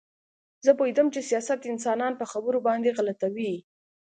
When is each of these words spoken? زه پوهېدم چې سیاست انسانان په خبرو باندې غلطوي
زه 0.65 0.71
پوهېدم 0.77 1.07
چې 1.13 1.19
سیاست 1.29 1.61
انسانان 1.71 2.13
په 2.17 2.25
خبرو 2.31 2.59
باندې 2.67 2.95
غلطوي 2.97 3.53